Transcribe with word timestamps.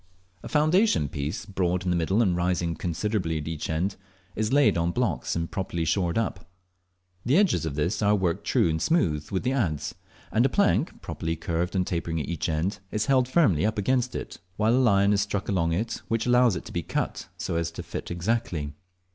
A 0.41 0.49
foundation 0.49 1.07
piece, 1.09 1.45
broad 1.45 1.83
in 1.83 1.91
the 1.91 1.95
middle 1.95 2.23
and 2.23 2.35
rising 2.35 2.73
considerably 2.75 3.37
at 3.37 3.47
each 3.47 3.69
end, 3.69 3.97
is 4.35 4.47
first 4.47 4.53
laid 4.53 4.75
on 4.75 4.89
blocks 4.89 5.35
and 5.35 5.51
properly 5.51 5.85
shored 5.85 6.17
up. 6.17 6.49
The 7.23 7.37
edges 7.37 7.67
of 7.67 7.75
this 7.75 8.01
are 8.01 8.15
worked 8.15 8.43
true 8.43 8.67
and 8.67 8.81
smooth 8.81 9.29
with 9.29 9.43
the 9.43 9.51
adze, 9.53 9.93
and 10.31 10.43
a 10.43 10.49
plank, 10.49 11.03
properly 11.03 11.35
curved 11.35 11.75
and 11.75 11.85
tapering 11.85 12.19
at 12.19 12.27
each 12.27 12.49
end, 12.49 12.79
is 12.89 13.05
held 13.05 13.27
firmly 13.29 13.63
up 13.63 13.77
against 13.77 14.15
it, 14.15 14.39
while 14.57 14.73
a 14.73 14.81
line 14.81 15.13
is 15.13 15.21
struck 15.21 15.47
along 15.47 15.71
it 15.71 16.01
which 16.07 16.25
allows 16.25 16.55
it 16.55 16.65
to 16.65 16.73
be 16.73 16.81
cut 16.81 17.27
so 17.37 17.55
as 17.55 17.69
to 17.69 17.83
fit 17.83 18.09
exactly. 18.09 18.73